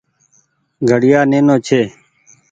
[0.89, 1.81] گهڙيآ نينو ڇي۔